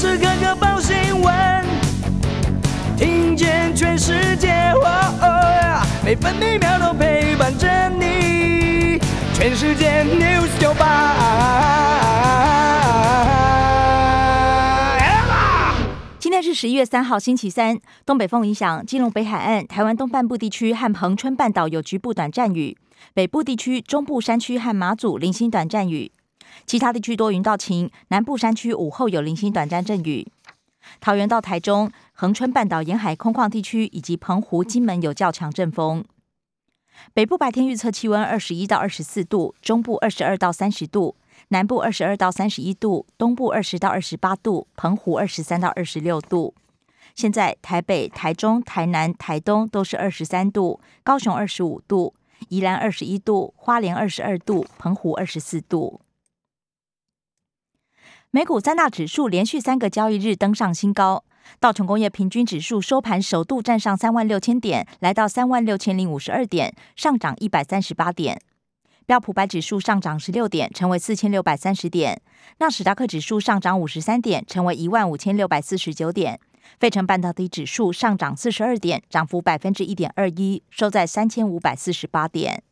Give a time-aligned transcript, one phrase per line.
[0.00, 1.62] 时刻刻报新闻，
[2.96, 4.72] 听见全世界，
[6.02, 8.98] 每分每秒都陪伴着你。
[9.34, 11.18] 全世界 news 九八。
[16.18, 17.78] 今天是十一月三号，星期三。
[18.06, 22.74] 东北风影响，基隆北海岸、台湾东半部地区和恒春半岛有局部短暂雨，
[23.12, 26.10] 北部地区、中部山区和马祖零星短暂雨。
[26.66, 30.30] 其他地区多云到晴，南部山区午后有零星短暂阵雨。
[31.00, 36.04] 桃园到台中、恒春半岛沿海空旷地区以及澎湖、金门有较强阵风。
[37.14, 41.16] 北部白天预测气温二十一到二十四度，中部二十二到三十度，
[41.48, 46.54] 南部二十二到三十一度，东部二十到二十八度，澎湖二十三到二十六度。
[47.14, 52.14] 现在台北、台中、台南、台东都是二十三度，高雄二十五度，
[52.48, 56.00] 宜兰二十一度，花莲二十二度，澎湖二十四度。
[58.32, 61.24] 美股三大指数连续三个交易日登上新高，
[61.58, 68.40] 道琼工业平均指数收盘首度站上三万六千点，来到三万六千零五十二点，上涨一百三十八点。
[69.04, 72.22] 标普白指数上涨十六点，成为四千六百三十点。
[72.58, 76.38] 纳斯达克指数上涨五十三点，成为一万五千六百四十九点。
[76.78, 82.62] 费城半导体指数上涨四十二点，涨幅百分之一点二一，收在三千五百四十八点。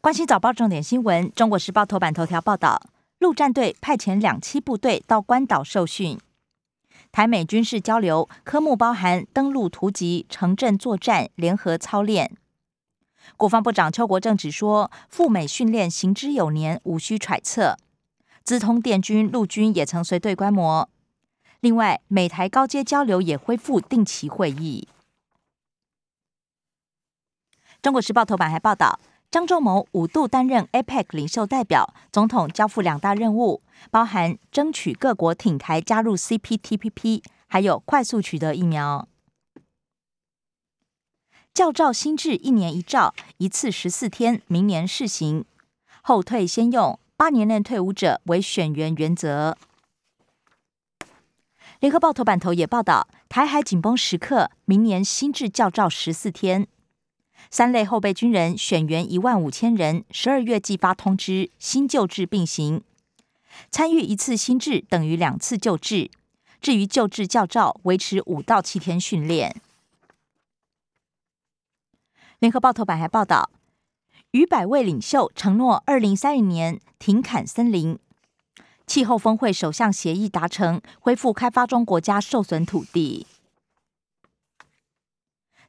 [0.00, 2.78] 关心早报重点新闻，《中国时报》头版头条报道：
[3.24, 6.20] 陆战队派遣两栖部队到关岛受训，
[7.10, 12.36] 台美军事交流科目包含登陆突击、城镇作战、联合操练。
[13.38, 17.78] 国防部长邱国正只说，赴美训练行之有年，无需揣测。
[18.42, 20.90] 资通电军陆军也曾随队观摩。
[21.60, 24.86] 另外，美台高阶交流也恢复定期会议。
[27.80, 29.00] 中国时报头版还报道。
[29.34, 39.08] 张忠谋五度担任 APEC 领袖代表，总统交付两大任务，包含争取各国挺台加入 CPTPP，还有快速取得疫苗。
[41.52, 45.44] 教照新制一年一照，一次十四天，明年试行，
[46.00, 49.58] 后退先用，八年内退伍者为选员原则。
[51.80, 56.68] 联合报头版头也报道，台海紧绷时刻，明年新制教照十四天。
[57.50, 62.82] 三类后备军人选员一万五千人，十二月寄发通知，新旧制并行。
[63.70, 66.10] 参与一次新制等于两次旧制。
[66.60, 69.60] 至于旧制教照，维持五到七天训练。
[72.38, 73.50] 联合报头版还报道，
[74.30, 77.98] 逾百位领袖承诺二零三零年停砍森林。
[78.86, 83.26] 气候峰会首相协议达成，恢复开发中国家受损土地。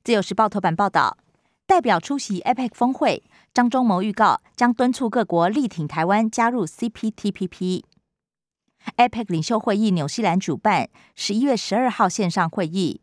[0.04, 1.18] 自由时报头版报道。
[1.68, 7.84] 代表出席 APEC 峰会，张忠谋预告将敦促各国力挺台湾加入 CPTPP。
[8.98, 13.02] APEC 领袖会议纽西兰主办，十一月十二号线上会议，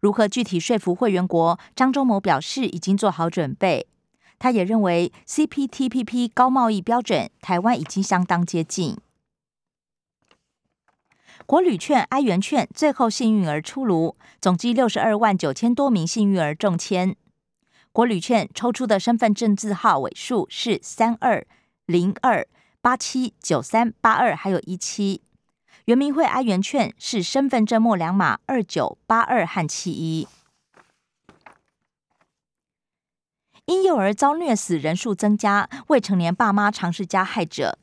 [0.00, 1.58] 如何具体说服会员国？
[1.76, 3.86] 张忠谋表示已经做好准备。
[4.40, 8.96] 他也认为 CPTPP 高贸易标准，台湾已经相当接近。
[11.46, 17.14] 国旅券、哀元券最后幸运儿出炉，总计六十二万九千多名幸运儿中签。
[17.92, 21.46] 国旅券抽出的身份证字号尾数是三二
[21.84, 22.48] 零二
[22.80, 25.20] 八七九三八二，还有一七。
[25.84, 30.26] 圆明会哀元券是身份证末两码二九八二和七一。
[33.66, 37.78] 婴幼儿遭虐死人数增加，未成年爸妈常是加害者，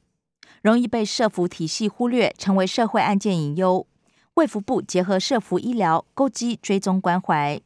[0.63, 3.85] 容易被社服体系忽略，成为社会案件隐忧。
[4.33, 7.61] 卫福部结合社服医疗，勾稽追踪关怀。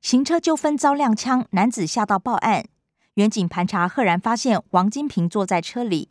[0.00, 2.66] 行车纠纷遭亮枪，男子吓到报案，
[3.14, 6.10] 远警盘查，赫然发现王金平坐在车里，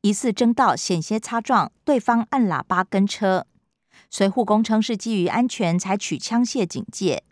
[0.00, 3.46] 疑似争道险些擦撞，对方按喇叭跟车。
[4.08, 7.22] 随护工称是基于安全采取枪械警戒，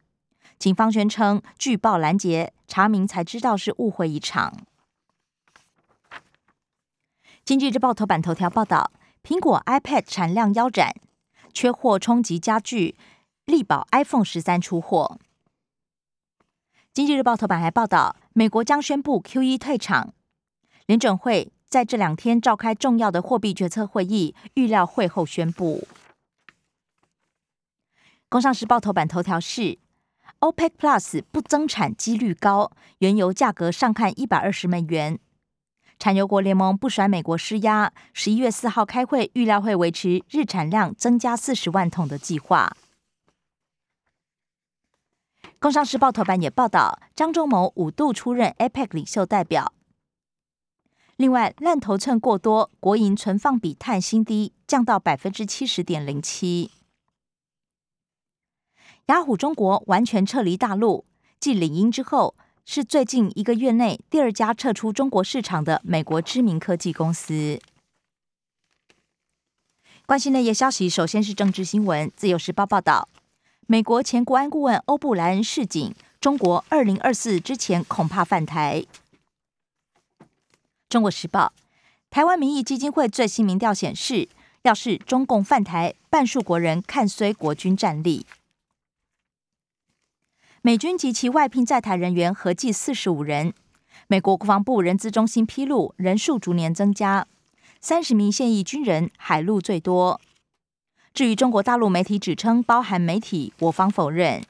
[0.58, 4.52] 警方宣称拒报拦截，查明才知道是误会一场。
[7.44, 10.94] 经济日报头版头条报道，苹果 iPad 产量腰斩，
[11.54, 12.96] 缺货冲击加剧，
[13.46, 15.18] 力保 iPhone 十三出货。
[16.92, 20.14] 经济日报头版还报道，美国将宣布 Q E 退场。
[20.86, 25.86] 联准会在这两天召开重要的货币决策会议，预料会后宣布。
[28.28, 29.78] 工商时报头版头条是
[30.40, 35.18] ：OPEC Plus 不增产几率高，原油价格上看一百二十美元。
[36.00, 42.72] 产油国联盟不甩美国施压，十一月四号开会，预料会维持日产量增加四十万桶的计划。
[45.60, 49.72] 工商时报头版也报道，张忠谋五度出任 APEC 领袖代表。
[51.16, 56.70] 另外，烂头寸过多，国营存放比碳新低，降到百分之七十点零七。
[59.06, 61.04] 雅虎中国完全撤离大陆，
[61.40, 67.60] 继领英之后，是最近一个月内第二家撤出中国市场的美国知名科技公司。
[70.06, 72.12] 关心内页消息，首先是政治新闻。
[72.14, 73.08] 自由时报报道，
[73.70, 78.86] 美国前国安顾问欧布莱恩示警，中国二零二四之前恐怕犯台。
[80.88, 81.52] 中国时报，
[82.08, 84.30] 台湾民意基金会最新民调显示，
[84.62, 88.24] 要是中共犯台，半数国人看衰国军战力。
[90.62, 93.52] 美军及其外聘在台人员合计四十五人，
[94.06, 97.26] 美国国防部人资中心披露，人数逐年增加。
[97.82, 100.18] 三十名现役军人，海陆最多。
[101.12, 104.42] 至于中国大陆媒体指称包含媒体，我方否认。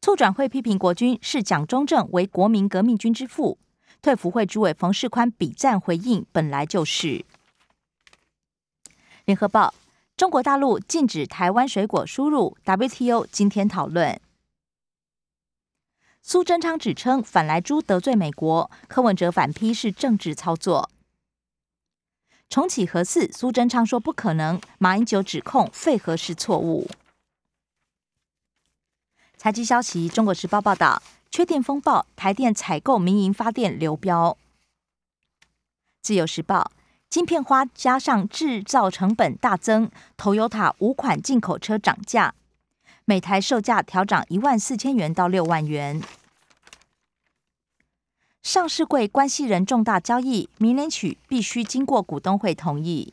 [0.00, 3.58] 促转会批评国军视蒋中正为国民革命军之父，
[4.00, 7.24] 退服会主委冯世宽比战回应本来就是。
[9.24, 9.74] 联合报：
[10.16, 14.20] 中国大陆禁止台湾水果输入，WTO 今天讨论。
[16.22, 20.90] 苏贞昌指称反来猪得罪美国，柯文哲反批是政治操作。
[22.48, 24.60] 重启核四，苏贞昌说不可能。
[24.78, 26.88] 马英九指控废核是错误。
[29.36, 34.38] 财经消息，《中国时报》报道，缺电风暴，台电采购民营发电流标。
[36.00, 36.70] 自由时报，
[37.10, 42.34] 晶片花加上制造成本大增，Toyota 五款进口车涨价。
[43.04, 46.02] 每台售价调涨一万四千元到六万元。
[48.46, 53.12] 上市柜关系人重大交易，明年起必须经过股东会同意。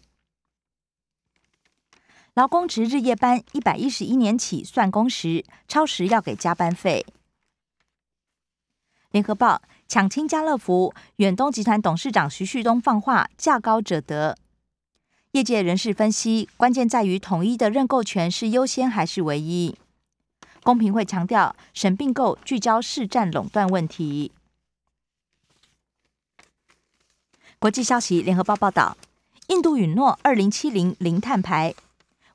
[2.35, 7.07] 劳工值日夜班一百一十一年起算工时，超时要给加班费。
[9.09, 14.37] 联合报抢亲家乐福，远东集团董事长徐旭东放话：价高者得。
[15.31, 19.75] 业界人士分析，关键在于统一的认购权是优先还是唯一。
[20.61, 24.31] 公平会强调，审并购聚焦市占垄断问题。
[27.63, 28.97] 国际消息，联合报报道，
[29.47, 31.73] 印度允诺二零七零零碳排，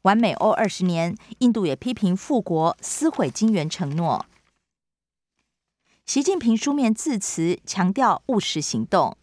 [0.00, 4.24] 完美欧二十年，印度也批评富国撕毁金元承诺。
[6.06, 9.18] 习近平书面致辞强调务实行动。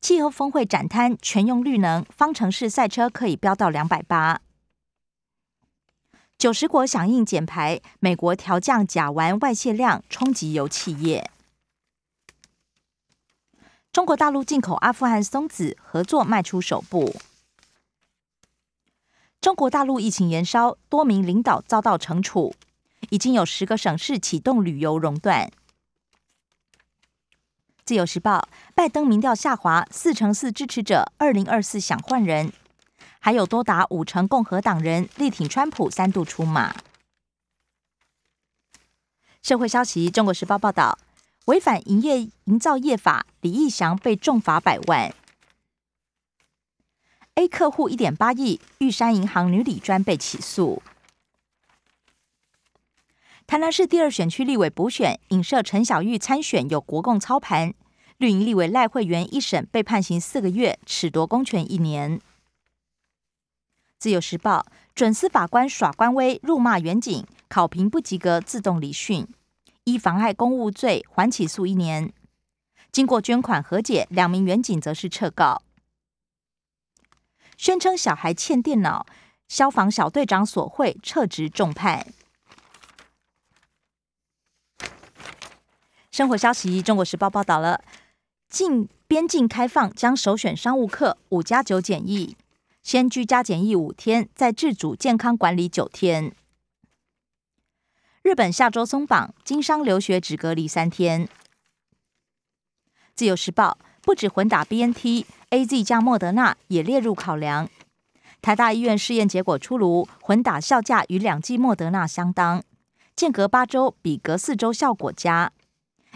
[0.00, 4.40] 气候峰会展摊全用绿能，方程式赛车可以飙到两百八。
[6.38, 11.30] 九十国响应减排，美国调降甲烷外泄量，冲击油企业。
[13.92, 17.16] 中国大陆进口阿富汗松子合作迈出首步。
[19.40, 22.54] 中国大陆疫情延烧，多名领导遭到惩处，
[23.08, 25.50] 已经有十个省市启动旅游熔断。
[27.84, 32.52] 自由时报，拜登民调下滑，四成四支持者二零二四想换人。
[33.18, 36.76] 还有多达五成共和党人力挺川普三度出马。
[39.42, 40.96] 社会消息：中国时报报道，
[41.46, 45.14] 违反营业营造业法，李义祥被重罚百万。
[47.34, 50.82] A 客户一点八亿，玉山银行女理专被起诉。
[53.46, 57.74] 台南市第二选区立委补选，影射陈小玉参选有国共操盘，
[58.18, 62.20] 绿营立委赖慧媛一审被判刑四个月，褫夺公权一年。
[63.98, 69.26] 自由时报准司法官耍官威，辱骂远警，考评不及格自动离训，
[69.90, 72.12] 依妨碍公务罪缓起诉一年。
[72.92, 75.62] 经过捐款和解，两名远警则是撤告。
[77.56, 79.04] 宣称小孩欠电脑，
[79.48, 82.06] 消防小队长索贿撤职重判。
[86.10, 87.82] 生活消息：中国时报报道了，
[88.48, 92.36] 境边境开放将首选商务客，五加九检疫。
[92.82, 96.34] 先居家检疫五天，再自主健康管理九天。
[98.22, 101.26] 日本下周松绑，经商留学只隔离三天。
[103.14, 107.70] 自由时报不止混打 BNT，A Z 加莫德纳也列入考量。
[108.42, 112.62] 台大医院试验结果出炉，混打效价与两剂莫德纳相当，
[113.16, 115.52] 间隔八周比隔四周效果佳。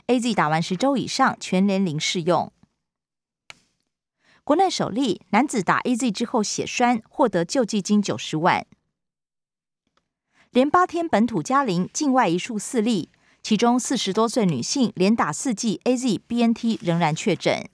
[0.07, 2.53] A Z 打完十周以上，全年龄适用。
[4.45, 8.67] 国内首例男子打 A Z 之后血栓，获得救济金九十万。
[10.55, 13.11] 连八天本土加零，境外一数四例，
[13.43, 17.69] 其中四十多岁女性连打四剂 A Z B N T 仍然确诊。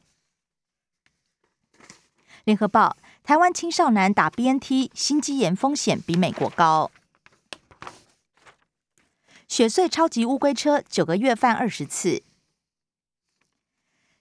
[2.45, 6.91] 联合报：台湾青少年打 B N T 心肌炎风险比美国高。
[9.47, 12.23] 雪穗超级乌龟车九个月犯二十次。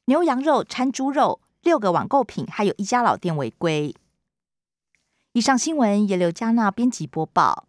[0.03, 3.95] 牛羊肉掺猪肉，六个网购品还有一家老店违规。
[5.31, 7.68] 以上新闻由刘嘉娜编辑播报。